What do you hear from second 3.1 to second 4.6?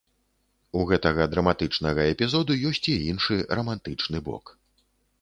іншы, рамантычны бок.